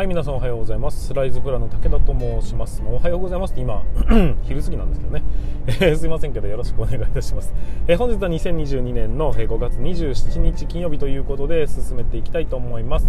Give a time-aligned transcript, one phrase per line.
[0.00, 1.08] はい皆さんおはようございます。
[1.08, 2.82] スライズプラの武田と申します。
[2.86, 3.84] おはようございますって今
[4.44, 5.22] 昼過ぎなんですけどね、
[5.66, 7.52] えー、すいませんけどよろしくお願いいたします、
[7.86, 13.08] えー、本日は2022年の5月27日金曜日ということで進めていきたいと思います、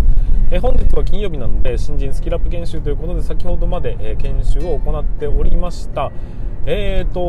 [0.51, 6.11] えー、本日は金曜日なので新人スキルアップ研修ということで先ほどまで、え研修を行っておりました。
[6.65, 7.21] えーと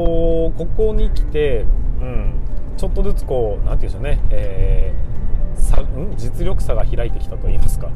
[0.58, 1.66] ここに来て
[2.00, 2.34] うん
[2.76, 5.12] ちょっとずつこうなんていうんでしょうね、えー
[6.16, 7.88] 実力差が開いてきたと言いますか。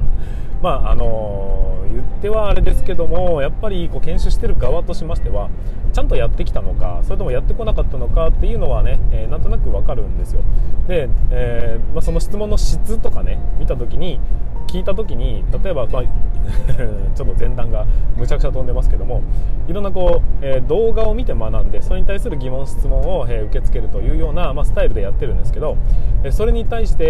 [0.62, 5.48] まああのー、言ってはあれですけどもやっぱりこう研修してる側としましては
[5.92, 10.42] ちゃんとやってきたのかそれともやってこなかったのかっていうのはね、えー、なんとなく分かるんですよ。
[10.86, 14.20] で、えー、まあ、その質問の質とかね見た時に
[14.72, 16.02] 聞いた時に例えば、まあ、
[17.14, 19.20] ちょっと前段がむちゃくちゃ飛んでますけども
[19.68, 25.76] いろんなこう、えー、動画を見て学んでそれに対する疑問質問を、え、受け付けるというような、まあ、スタイルでやってるんですけど、
[26.24, 27.01] え、それに対して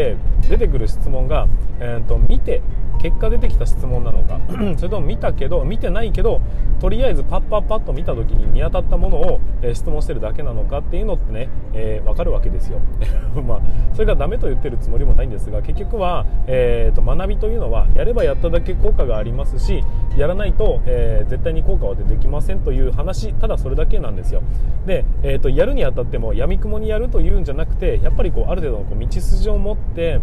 [0.48, 1.46] 出てくる質問が、
[1.80, 2.62] えーと見て
[2.98, 4.41] 結果出てきた質問なのか。
[4.77, 6.41] それとも見たけど見てないけど
[6.80, 12.80] とりあえずパッパッパッと見た時に見当たったものを、え、質問してるだけなのかっていうのってね、えー、分かるわけですよ。
[13.47, 13.61] まあ
[13.92, 19.84] それがダメと言ってるつもりもないんですが結局は、えーと、学びというのはやればやっただけ効果がありますし
[20.17, 24.42] やらないと、えー、絶対に効果は出てきませんという話ただそれだけなんですよ。
[24.86, 30.20] で、えーと、やるにあたってもやみくもにやるというんじゃなくてやっぱりこうある程度のこう道筋を持って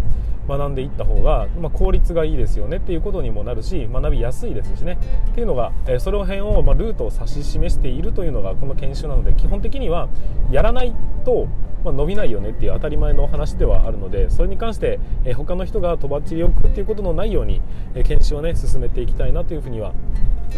[0.50, 4.98] 学んでいった方が、まあ、効率がいいですよねっていうことにもなるし学びやすいですしね。
[5.32, 10.10] っていうのが、えー、その辺を、まあ、ルートを指し示しているというのがこの研修なので基本的には
[10.52, 11.48] やらないと、
[11.84, 17.62] まあ、伸びないよねっていう当たり前の話ではあるのでそれに関して、えー、他の人がとばっちりをくっていうことのないように、
[17.94, 19.94] えー、研修をね進めていきたいなというふうには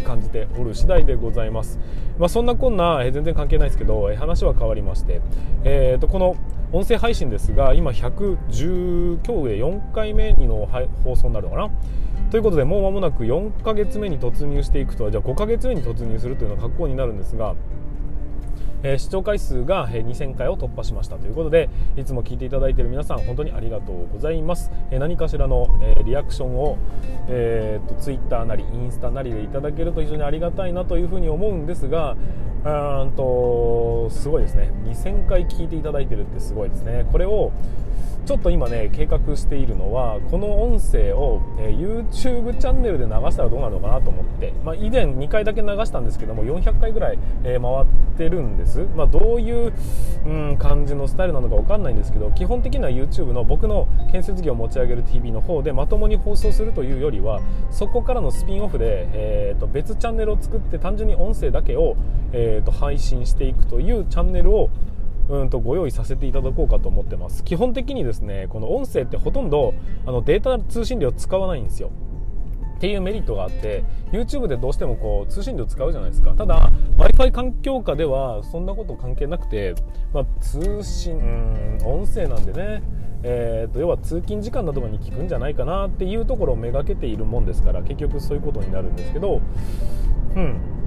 [0.04, 1.78] 感じておる次第でございます、
[2.18, 5.20] まあ、そんなこんな、えー、全然関係ないですけど、えー、話は変わりまして、
[5.64, 6.36] えーと、この
[6.72, 10.66] 音声配信ですが今110今日で4回目の
[11.04, 11.70] 放送になるのかな？
[12.30, 17.54] ということでもう間もなく4ヶ月目に突入していくとじゃあ5ヶ月目に突入するというような格好になるんですが
[18.84, 26.78] えー、視聴回数が2000回を突破しましたということでいつも聞いていただいている皆さん本当にありがとうございます、えー、何かしらの、えー、リアクションを、
[27.28, 32.16] えーと、と Twitter なりインスタなりでいただけると非常にありがたいなというふうに思うんですが
[32.64, 33.22] うんと
[34.10, 34.70] すごいですね。
[34.84, 37.06] 2000回聞いていただいてるってすごいですね。
[37.10, 37.52] これを
[38.26, 49.72] ちょっと今ね計画しているのはこの音声を、えー、YouTube チャンネルで流したらどうなるのかなと思って、まあ、以前2回だけ流したんですけども400回ぐらい、えー、回ってるんです、まあ、どういう、
[50.24, 57.40] うん、感じのスタイルなのか分かんないんですけど基本的には YouTube の僕の建設業を持ち上げる TV の方でまともに放送するというよりは
[57.72, 61.96] そこからのスピンオフで、えー、と別チャンネルを作って単純に音声だけを、
[62.32, 64.70] えー、と配信していくといういうチャンネルを
[65.28, 67.44] うんとご用意させていただこうかと思ってます。
[67.44, 69.74] 基本的にですねこの音声ってほとんど
[70.06, 71.90] あのデータ通信量使わないんですよ。
[72.76, 76.32] っていうメリットがあって YouTube でどうしてもこう通信量使うじゃないですか。
[76.32, 79.74] ただ w i f i 環境下ではそんなこと関係なくて、
[80.12, 82.82] まあ、通信音声なんでね
[83.24, 89.40] えーと、要は通勤時間などに聞くんじゃないかなっていうところをめがけているもんですから結局そういうことになるんですけど
[90.34, 90.81] うん。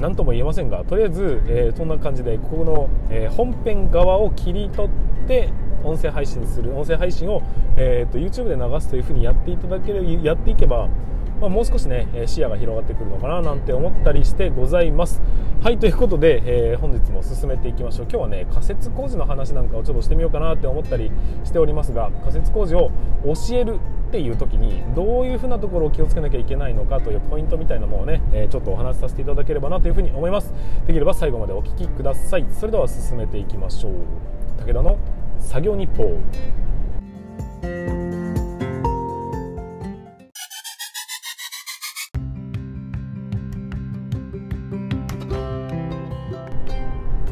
[0.00, 5.50] 何とも言えませんがとりあえず、えー、そんな感じでここの、えー、本編側を切り取って
[5.84, 7.42] 音声配信する音声配信を、
[7.76, 10.88] えーと、YouTube で流すというふうにやっていただけるやっていけば
[11.40, 15.20] まあ、もう少しね視野が広がってくるのかななんて思ったりしてございます。
[15.62, 18.06] はいということで、えー、本日も進めていきましょう。
[18.08, 21.10] 今日はね仮設工事の話なんかをちょっとしてみようかなって思ったり
[21.44, 22.90] しておりますが仮設工事を
[23.24, 30.54] 教えるっていう時にどういうふうなところを気をつけなきゃいけないのかというポイントみたいなものをね、えー、ちょっとお話しさせていただければなというふうに思います。
[30.86, 32.46] できれば最後までお聴きください。
[32.52, 33.92] それでは進めていきましょう。
[34.64, 34.98] 武田の
[35.40, 36.18] 作業日報。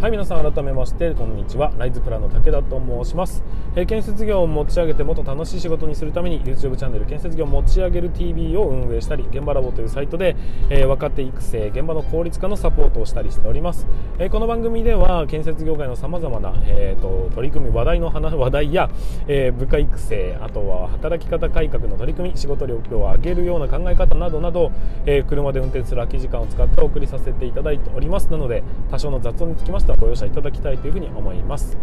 [0.00, 1.72] はい皆さん改めましてこんにちは。
[1.78, 3.42] ライズプランの武田と申します、
[3.76, 10.36] え、建設業を持ち上げてもっと楽しい仕事にするために YouTube チャンネル建設業を持ち上げる TV を運営したり現場ラボというサイトで、
[10.70, 13.88] えー、若手育成現場の効率化のサポートをしたりしております、
[14.20, 18.90] えー、この番組では建設業界のさまざまな、えーと、取り組み話題の 話題や、
[19.26, 24.70] え部下育成あとは働き方改革の取り組み仕事力を上げるような考え方などなど、
[25.04, 28.30] え車で運転する空き時間を使ってお送りさせていただいております。
[28.30, 31.76] なので多少の雑音につきましてはご容赦いただきたいというふうに思います。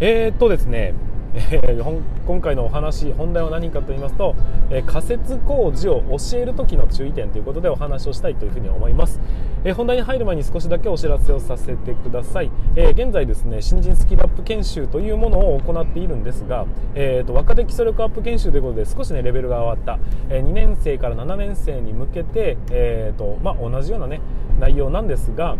[0.00, 0.94] え、っとですね
[1.34, 4.36] えー、今回のお話本題は何かと言いますと、
[4.70, 9.18] えー、仮設工事を教える時の注意点ということでお話をしたいというふに思います、
[9.64, 24.20] えー、本題に入る前に少しだけお知らせをさせてください、え、現在ですね新人スキルアップ研修というものを行っているんですが、えーと、若手基礎力アップ研修ということで少しねレベルが上がった、え、2年生から7年生に向けて、えーとまあ、同じようなね
[24.60, 25.56] 内容なんですが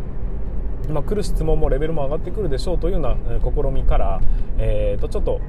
[0.88, 4.20] まあ、来る質問もレベルも上がってくるでしょうというような試みから、
[4.58, 5.40] えー、とちょっと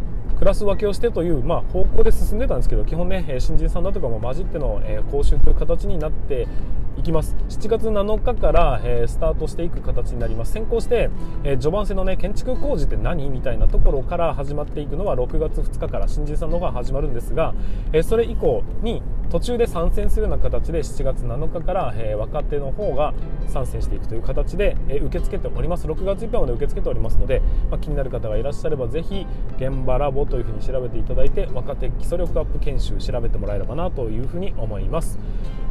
[0.43, 6.49] クラス分けをしてという、まあ、方向で進んでたんですけど基本ね新人さんだとかも混じっての、えー、講習という形になって
[6.97, 7.35] いきます。
[7.49, 10.51] 7月7日から、えー、スタートしていく形になります。
[10.51, 11.09] 先行して、
[11.45, 17.55] えー、序盤戦のね建築工事って何みたいなところから始まっていくのは6月2日から新人さんの方が始まるんですが、
[17.93, 19.01] えー、それ以降に
[19.33, 23.15] 途中で参戦するような形で7月7日から、え若手の方が
[23.47, 25.87] 参戦していくという形で、え受け付けております。
[25.87, 27.41] 6月いっぱいまで受け付けておりますので、
[27.71, 29.25] まあ、気になる方がいらっしゃればぜひ
[29.57, 35.19] 現場ラボというふうに調べていただいて若手基礎力アップ研修調べてもらえればなというふうに思います。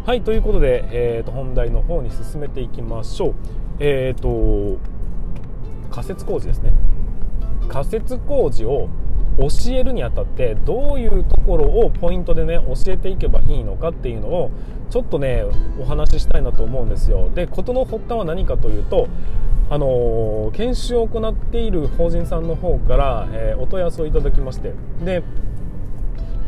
[0.07, 3.35] はいということで、えーと、本題の方に進めていきましょう。
[3.81, 4.79] えっ、ー、と
[5.91, 6.73] 仮設工事ですね。
[7.69, 8.89] 仮設工事を
[9.39, 14.51] 教えるにあたってどういうところをポイントでね教えていけばいいのかっていうのを
[14.91, 15.45] ちょっとね
[15.81, 17.31] お話ししたいなと思うんですよ。
[17.35, 19.09] で事の発端は何かというと
[19.73, 24.75] あの、研修を行っている法人さんの方から、えー、お問い合わせをいただきまして。
[25.03, 25.23] で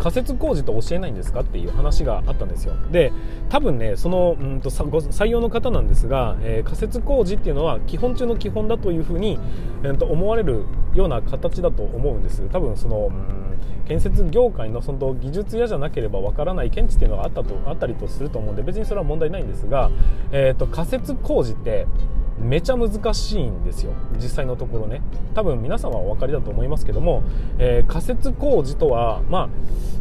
[0.05, 2.75] 仮設工事と教えないんですかっていう話があったんですよ。
[2.93, 3.11] で
[3.49, 9.39] 多分ねそのうんと採用の方なんですが、えー、仮設工事っていうのは基本中の基本だというふうに、
[9.83, 12.43] えー、と思われるような形だと思うんです。
[12.51, 13.11] 多分その
[13.89, 19.91] 建設業界のその技術屋じゃなければわからない見地っていうのがあったとあったりとすると思うんで別にそれは問題ないんですが、
[20.33, 21.87] えー、と仮設工事って
[22.39, 25.03] めちゃ難しいんですよ実際のところね。
[25.35, 27.23] 多分皆さんはお分かりだと思いますけども、
[27.59, 29.49] えー、仮設工事とはまあ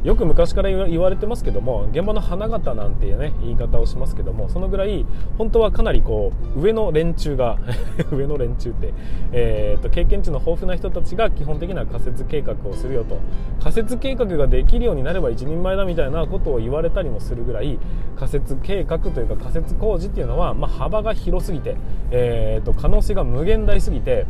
[0.06, 5.06] よく昔から言われてますけども現場の花形なんていうね言い方をしますけどもそのぐらい
[5.38, 7.58] 本当はかなりこう上の連中が
[8.12, 8.94] 上の連中って、
[9.32, 13.18] えーと、経験値の豊富な人たちが基本的な仮設計画をするよと。
[13.62, 17.80] 仮設計画ができるようになれば一人前だみたいなことを言われたりもするぐらい
[18.18, 21.76] 仮設計画というか仮設工事っていうのは、まあ、幅が広すぎて、
[22.12, 24.26] えーえーと、可能性が無限大すぎて、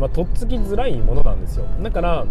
[0.00, 1.66] まあ、とっつきづらいものなんですよ。
[1.82, 2.26] だから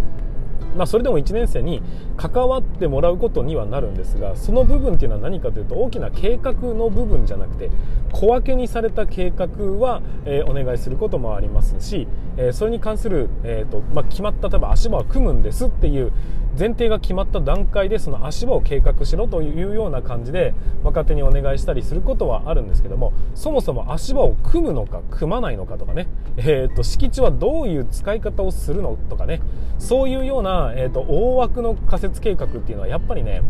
[0.75, 1.81] まあ、それでも1年生に
[2.17, 7.69] 関わってもらうことにはなるんですがその部分っていうのは何かというと大きな計画の部分じゃなくて
[8.11, 9.47] 小分けにされた計画
[9.79, 12.07] は、えー、お願いすることもありますし、
[12.37, 16.11] えー、それに関する、えーとまあ、決まった例えば足場を組むんですっていう
[16.57, 20.53] 前提が決まった段階でその足場を計画しろというような感じで
[20.83, 26.07] 若手にお願いしたりすることはあるんですけどもそもそも足場を組むのか組まないのかとかね、
[26.37, 29.41] えーと、敷地はどういう使い方をするのとかね
[29.79, 33.41] そういうような、えーと大枠の仮設計画っていうのはやっぱりね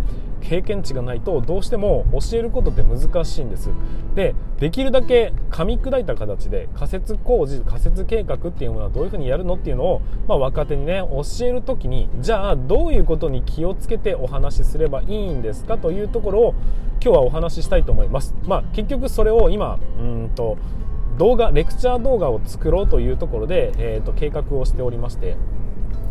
[0.43, 3.69] 経験値がないとどうしても教えることって難しいんです。
[4.15, 16.55] でできるだけ噛み砕いた形で仮設工事仮設計画っていうものはどういうふうにやるのっていうのを、まあ、若手にね教える時にじゃあどういうことに気をつけてお話しすればいいんですかというところを
[17.01, 20.57] 今日はお話ししたいと思います、まあ、結局それを今うんと
[21.17, 25.37] 動画レクチャー動画を作ろうというところで、えーと計画をしておりまして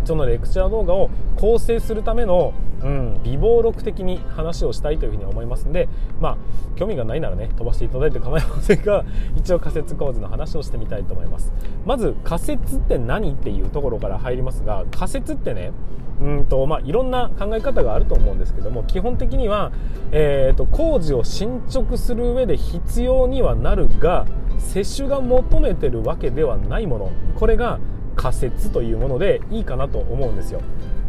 [0.04, 2.52] そのレクチャー動画を構成するための、
[2.82, 5.88] うん、微暴録的に話をしたいというふうに思いますんで、
[6.20, 6.36] まあ、
[6.76, 9.04] 興味がないならね飛ばしていただいて構いませんが
[9.36, 11.52] 一応仮説構図の話をしてみたいと思います。
[11.84, 15.72] まず仮説って何っていうところから入りますが仮説ってね
[16.20, 19.72] うんとまあ、いろんな考え方があると思うんですけども基本的には、
[20.12, 24.26] えーと、工事を進捗する上で必要にはなるが
[24.58, 27.10] 接種が求めてるわけではないもの。
[27.34, 27.80] これが
[28.16, 30.60] 仮説というものでいいかなと思うんですよ。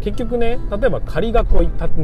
[0.03, 1.35] 結局ね例えば仮囲い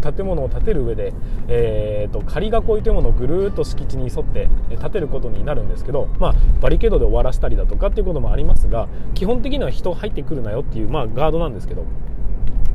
[0.01, 1.13] 建物を建てる上で、
[1.49, 2.51] えーと、仮囲い
[2.81, 4.47] というものをぐるっと敷地に沿って
[4.79, 11.83] 建てることになるんですけど、まあ、バリケードで終わらせたりだとかっていうこともありますが基本的には人入ってくるなよっていう、まあ、ガードなんですけど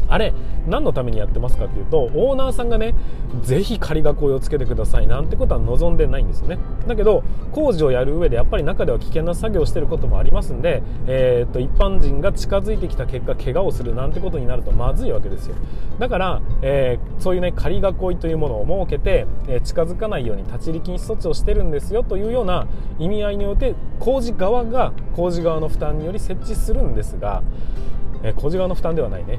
[0.09, 0.33] あれ
[0.67, 2.95] 何のためにやってますかっていうとオーナーさんがね
[3.43, 6.59] ぜひ仮囲いをつけてくださいなんてことは望んでないんですよね。
[6.87, 15.57] だけど工事をやる上でやっぱり中では危険な作業をしてることもありますんで、えー、っと一般人が近づいてきた結果怪我をするなんてことになるとまずいわけですよ。
[15.99, 17.83] だから、えー、そういうね仮囲い
[18.17, 22.67] というものを設けて、えー、近づかないように立ち入り禁止措置をしてるんですよというような
[22.99, 27.43] 意味合いによって工事側が工事側の負担により設置するんですが
[28.25, 29.39] え工事側の負担ではないね。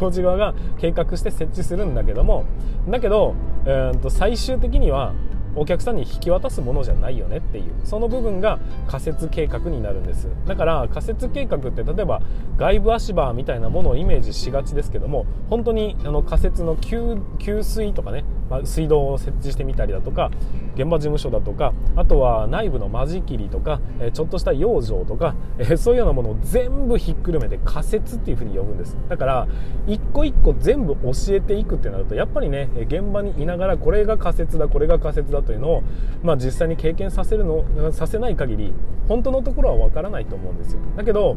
[0.00, 2.44] 工事側が計画して設置するんだけども。
[2.88, 3.34] だけど、
[3.66, 5.12] えー、と最終的には
[5.54, 10.28] お客さんに引き渡すものじゃないよねっていうその部分が仮設計画になるんです。
[10.46, 12.22] だから仮設計画って例えば
[12.56, 20.30] 外部足場みたいなものをイメージしがちですけども本当にあの仮設の給給水とかね、まあ、水道を設置してみたりだとか
[20.74, 23.80] 現場事務所だとかあとは内部の間仕切りとか、
[24.12, 25.34] ちょっとした養生とか、
[25.76, 28.96] そういうようなものを全部ひっくるめて仮説っていうふうに呼ぶんです。
[29.08, 29.48] だから
[29.86, 35.82] 一個一個全部教えていくってなるとやっぱりね現場にいながらこれが仮説だこれが仮説だというのを、
[36.22, 38.72] まあ、実際に経験させるのさせない限り
[39.08, 40.80] 本当のところはわからないと思うんですよ。
[40.96, 41.36] だけど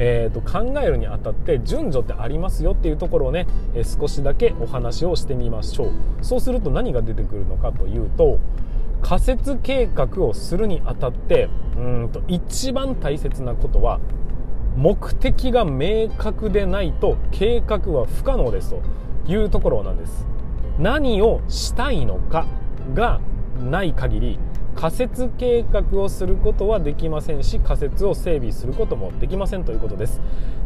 [0.00, 5.90] えーと、考えるにあたって順序ってありますよっていうところをね、えー、少しだけお話をしてみましょう。
[6.22, 8.38] そうすると何が出てくるのかというと
[9.02, 14.00] 仮説計画をするにあたってうんと一番大切なことは
[14.76, 18.82] 目的が明確でないと計画は不可能ですと
[19.26, 20.26] いうところなんです。
[20.78, 22.46] 何をしたいのか。
[22.94, 23.20] が
[23.58, 24.38] ない限り
[24.74, 30.20] 仮設計画をすることはできませんし仮設を整備することもできませんということです。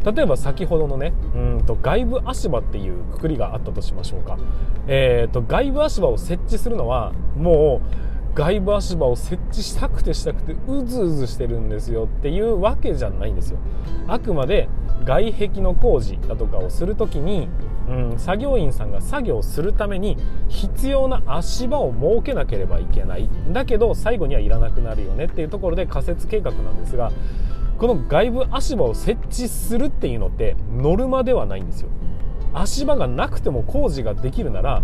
[0.05, 4.37] 例えば先ほどのねうんと外部足場っていうくくりがあったとしましょうか、
[4.87, 13.59] えーと、外部足場を設置するのはもう外部足場を設置したくてしたくてうずうずしてるんですよっていうわけじゃないんですよ。
[14.07, 14.69] あくまで
[15.03, 17.49] 外壁の工事だとかをするときに
[17.87, 23.29] うん、作業員さんが作業するために必要な足場を設けなければいけない。
[23.51, 27.11] だけど最後にはいらなくなるよねっていうところで仮設計画なんですが
[27.77, 31.89] この外部足場を設置するっていうのってノルマではないんですよ。
[32.53, 34.81] 足場がなくても工事ができるなら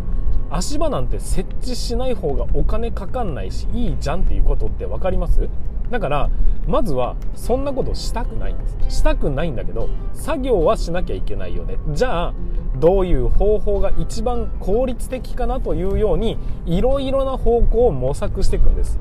[0.49, 5.49] 足場なんて設置しない方がお金かかんないしいいじゃんっていうことって分かります？
[5.89, 6.29] だから
[6.67, 8.77] まずはそんなことしたくないんです。
[8.89, 11.77] したくないんだけど作業はしなきゃいけないよね。
[11.93, 12.33] じゃあ
[12.77, 18.99] どういう方法が一番効率的かなというようにいろいろな方向を模索していくんです。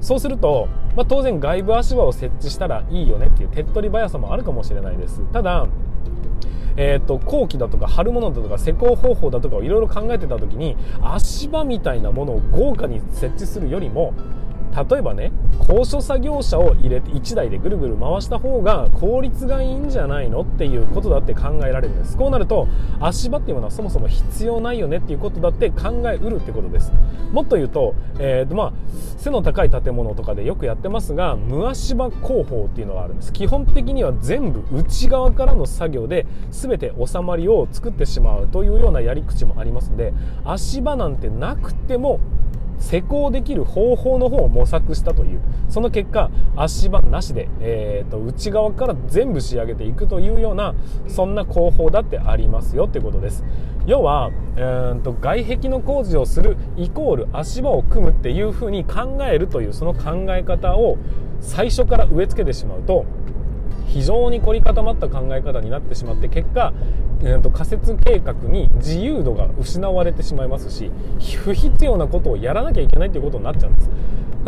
[0.00, 5.22] そうすると、まあ、当然外部足場を設置したらいいよねっていう手っ取り早さもあるかもしれないです。
[5.32, 5.66] ただ
[6.76, 14.12] えーと、後期だとか貼るものだとか施工方法だとかをいろいろ考えてた時に足場みたいなものを豪華に設置するよりも
[14.74, 15.32] 例えばね
[15.66, 22.16] 高所作業車を入れて1台でぐるぐる回した方が効率がいいんじゃないのっていうことだって考えられるんです。
[22.16, 22.66] こうなると
[23.00, 26.92] 足場っていうものはそもそも必要ないよねっていうことだって考えうるってことです。
[27.32, 28.72] もっと言うと,、えーとまあ、
[29.16, 33.32] 背の高い建物とかでよくやってますが無足場工法っていうのがあるんです。
[33.32, 40.12] 基本的には全部内側からの作業で全て収まりを作ってしまうというようなやり口もありますので
[40.44, 42.20] 足場なんてなくても
[42.84, 50.74] 施工できる方法の方を模索したというその結果足場なしで、えーと、内側から全部仕上げていくというような
[51.08, 53.42] そんな工法だってありますよってことです。
[53.86, 60.96] 要は、えーと、外壁の工事をするイコール足場を組むっていうふうに考えるというその考え方を
[61.40, 63.04] 最初から植え付けてしまうと
[63.86, 66.72] 非常に凝り固まった考え方になってしまって結果、
[67.26, 70.90] えーと、仮説計画に自由度が失われてしまいますし
[71.42, 73.90] 不必要なことをやらなきゃいけないということになっちゃうんです。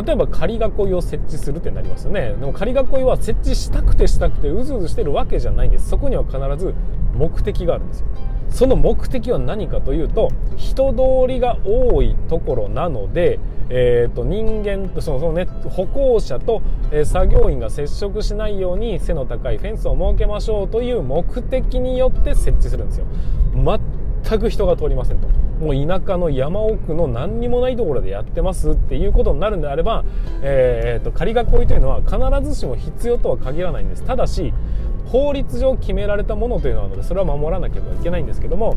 [0.04, 0.60] 例えば仮囲い
[0.92, 2.34] を設置するってなりますよね。
[2.38, 5.88] でも仮囲いは設置したくてしたくてうずうずしてるわけじゃないんです。
[5.88, 6.74] そこには必ず
[7.14, 8.06] 目的があるんですよ。
[8.50, 13.38] その目的は何かというと人通りが多いところなので
[13.68, 16.62] えーと、人間とそのその、ね、歩行者と、
[16.92, 23.06] え、作業員が接触しないように背の高いフェンスを設けましょうという目的によって設置するんですよ。
[24.28, 25.28] 全く人が通りませんと。
[25.60, 30.04] もう田舎の山奥の何にもないところでやってますっていうことになるんであれば、
[30.42, 34.02] えーと、仮囲いというのは必ずしも必要とは限らないんです。
[34.04, 34.52] ただし
[35.06, 38.76] 法律上決められたものというのはのでそれは守らなければいけないんですけども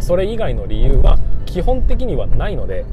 [0.00, 2.84] それ以外の理由は基本的にはないので、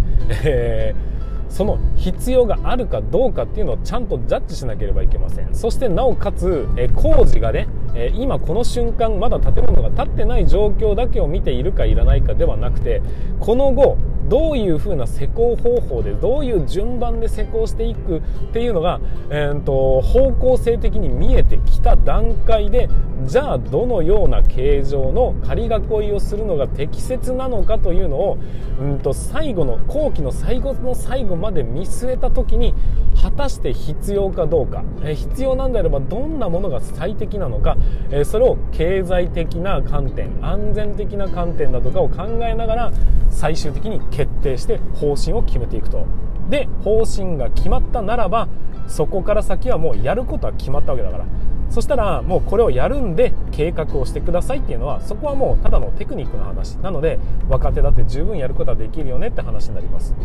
[0.46, 1.17] えー、
[1.50, 5.54] その必要があるかどうかっていうのをちゃんとジャッジしなければいけません。
[5.54, 13.01] そしてなおかつ、え、工事がね、え、今この瞬間まだ建物が建ってない状況だけを見ているかいらないかではなくて
[13.39, 13.98] この後
[14.30, 19.00] どういうふうな施工方法でどういう順番で施工していくっていうのが、
[19.30, 22.89] えーと、方向性的に見えてきた段階で
[23.26, 25.68] じゃあどのような形状の仮囲
[26.08, 28.38] いをするのが適切なのかというのを、
[28.80, 32.74] うんと最後の後期の最後の最後まで見据えた時に
[33.20, 37.76] 果たして必要かどうか、え、必要なんであればどんなものが最適なのか、
[38.12, 42.92] え、それを経済的な観点安全的な観点だとかを考えながら
[43.30, 46.06] 最終的に決定して方針を決めていくと。
[46.50, 48.48] で方針が決まったならば
[48.88, 51.26] そこから先はもうやることは決まったわけだから。
[51.70, 57.20] そしたらもうこれをやるんで計画をしてくださいっていうのはそこはもうただのテクニックの話なので
[57.50, 60.16] 若手だって十分やることはできるよねって話になります。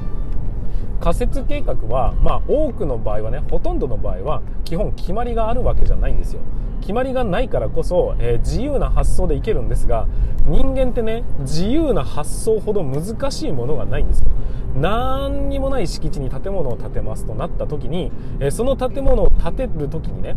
[1.01, 6.41] 仮設計画は、まあ、多くの場合はねほとんどの場合は基本決まりがあるわけじゃないんですよ。
[6.81, 10.09] 決まりがないからこそ、えー、自由な発想でいけるんですが
[10.47, 14.31] 人間ってね自由な発想ほど難しいものがないんですよ。
[14.75, 20.35] 何にもない敷地に建物を建てますとなった時に、えその建物を建てる時にね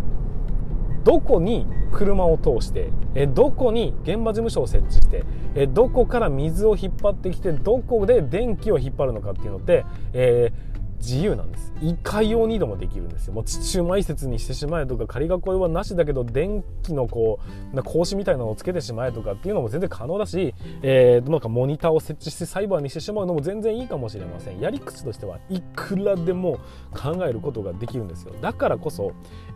[1.06, 10.75] どこに車を通してえどこに現場事務所を設置してえどこから水を引っ張ってきてどこで電気を引っ張るのかっていうのって、えー
[11.06, 11.72] 自由なんです。
[11.82, 13.34] いかようにでもできるんですよ。
[13.34, 17.40] もう地中埋設にしてしまえとか仮囲いはなしだけど電気のこ
[17.72, 24.60] うな格子みたいなのをつけてしまえとかっていうのも全然可能だし、えー、なんかモニターを設置してサイバーにしてしまうのも全然いいかもしれません。
[24.60, 26.60] やり口としてはいくらでも
[26.92, 28.34] 考えることができるんですよ。
[28.42, 29.12] だからこそ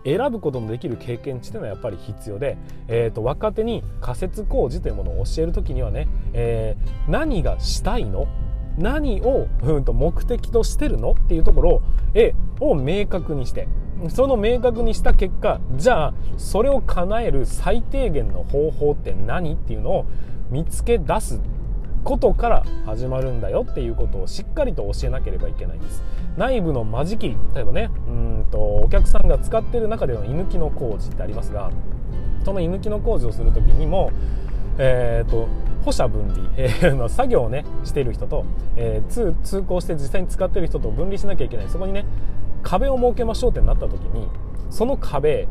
[0.06, 8.28] 選ぶことのできる経験値というのはやっぱり必要で、えーと、若手に仮設工事というものを教える時にはね、えー、何がしたいの？
[8.80, 11.82] 何を、うん、と目的としてるのっていうところを
[12.14, 13.68] えを明確にして。
[14.08, 20.06] その明確にした結果じゃあそれを叶える最低限の方法って何っていうのを
[20.50, 21.42] 見つけ出す
[22.06, 26.02] ことから始まるんだよっていうことをしっかりと教えなければいけないんです。
[26.38, 31.70] 内部の間仕切り例えばねうんとお客さんが使ってる中での居抜きの工事ってありますが
[32.46, 34.12] その居抜きの工事をする時にも
[34.78, 35.50] えーと
[35.90, 41.70] 歩車分離、 えー、作業をねしている人と、えー、通通行して実際に使っている人と分離しなきゃいけない。
[41.70, 42.06] そこにね
[42.62, 44.28] 壁を設けましょうってなった時に
[44.70, 45.48] その壁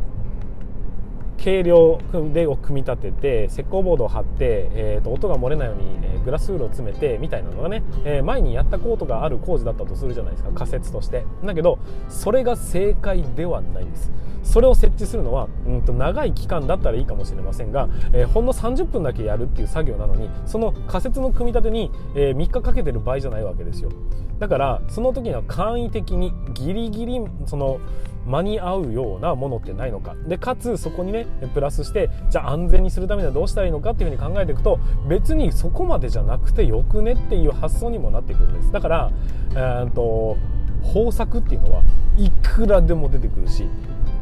[1.42, 2.00] 軽量
[2.32, 11.24] でを組み立てて石膏ボードを貼って、えーと、音が漏れないように、えー、グラスウールを詰めてみたいなのがね、えー、前にやったことがある工事だったとするじゃないですか仮説として。
[11.44, 11.78] だけど
[12.08, 14.10] それが正解ではないです。
[14.42, 23.90] それを設置するのは、うんと、長い期間だったらいいかもしれませんが、えー、ほんの30分だけやるっていう作業なのにその仮説の組み立てに、えー、3日かけてる場合じゃないわけですよ。
[24.38, 27.80] だからその時には簡易的にギリギリその
[28.28, 30.14] 間に合うようなものってないのか。
[30.26, 38.72] でかつそこにねプラスしてじゃあ安全にするためにはどうしたらいいのかっていうふうに考えていくと別にそこまでじゃなくてよくねっていう発想にもなってくるんです。
[38.72, 39.10] だから、
[39.52, 40.36] えーと
[40.82, 41.82] 方策っていうのは
[42.16, 43.66] いくらでも出てくるし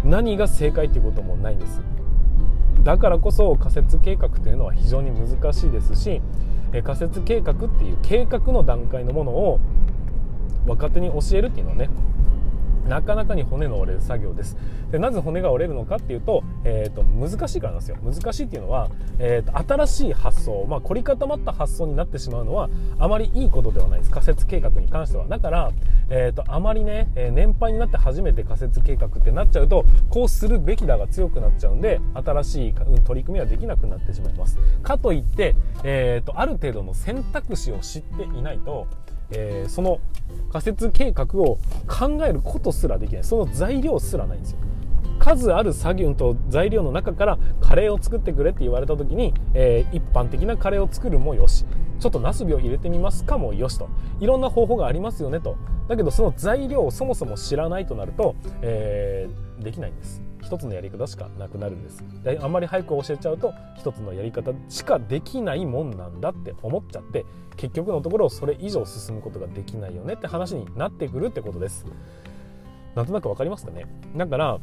[0.05, 1.83] 何が正解っていうこともないんです。
[2.83, 6.23] だからこそ仮説計画というのは非常に難しいですし
[6.85, 9.61] 仮説計画っていう計画の段階のものを
[10.67, 11.91] 若手に教えるっていうのはね
[12.87, 14.57] なかなかに骨の折れる作業です。
[14.91, 17.97] でなぜ骨が折れるのかっていうと,、えーと、難しいからなんですよ。
[18.03, 22.69] 難しいっていうのは、えーと、新しい発想、まあ、凝り固まった発想になってしまうのは
[22.99, 24.11] あまりいいことではないです。
[24.11, 25.27] 仮説計画に関しては。
[25.27, 25.73] だから、
[26.09, 34.59] えーと、あまりね、え、年配になって初めて仮説計画ってなっちゃうとこうするべきだが強くなっちゃうんで新しい取り組みはできなくなってしまいます。
[34.83, 38.87] かといって、えー、とある程度の選択肢を知っていないと
[39.31, 40.01] えー、その
[40.53, 43.25] 仮設計画を考えることすらできない。
[43.25, 44.59] その材料すらないんですよ。
[45.19, 51.65] 数ある作業と材料の中からカレーを作ってくれって言われた時に、えー、一般的なカレーを作るもよし。
[51.99, 53.89] ちょっとナスビを入れてみますかもよしと。
[54.21, 55.57] いろんな方法がありますよねと。
[55.89, 60.23] だけどその材料をそもそも知らないとなると、えー、できないんです。
[60.47, 62.05] 一つのやり方しかなくなるんです。
[62.23, 71.85] であんまり早く教えちゃうと一つのやり方しかできないもんなんだって思っちゃって結局のところそれ以上進むことができないよねって話になってくるってことです。
[72.95, 73.87] なんとなく分かりますかね？
[74.17, 74.59] だから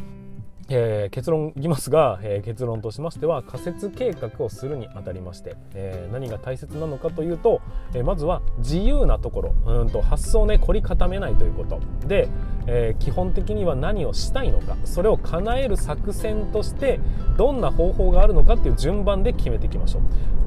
[0.70, 7.62] えー、結論いきますが、えー、結論としましては仮説計画をするにあたりまして、えー、何が大切なのかというと、
[7.94, 11.80] えまずは自由なところうんと発想をね凝り固めないということ。
[12.08, 12.30] で、
[12.68, 17.00] え基本的には何をしたいのかそれを叶える作戦として
[17.38, 20.02] どんな方法があるのかっていう順番で決めていきましょう。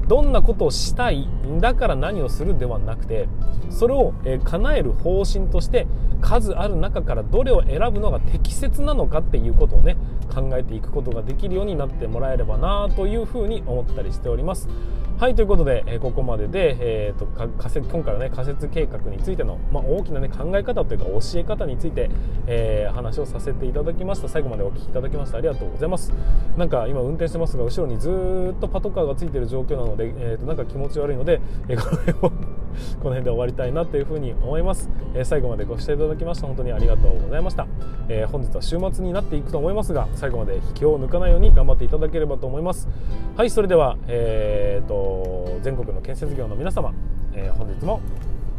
[0.07, 1.27] どんなことをしたい
[1.59, 3.27] だから何をするではなくて
[3.69, 5.85] それを、え叶える方針として
[6.21, 9.97] 数ある中からどれを選ぶのが適切なのかっていうことをね
[10.33, 14.69] 考えていくことができるようになってもらえればなというふうに思ったりしております。
[15.17, 22.11] はいということで、えここまでで、えーと、仮説今回はね仮説計画についての、まあ、大きな、ね、考え方というか教え方について、
[22.45, 24.29] えー、話をさせていただきました。
[24.29, 26.13] 最後までお聞きいただきましてありがとうございます。
[26.55, 32.56] なんか今運転してますが後ろにずっとパトカーがついている状況なので、えーと、なんか気持ち悪いので、えー、この辺を
[32.99, 37.67] この辺で終わりたいなというふうに思います、えー、最後までご視聴いただきまして本当にありがとうございました、
[38.09, 42.87] え本日は週末になっていくと思いますが最後まで気を抜かないように頑張っていただければと思います。
[43.35, 46.93] はいそれではえーと全国の建設業の皆様、
[47.33, 48.01] えー、本日も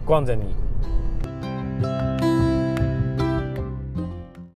[0.04, 1.07] ご安全に。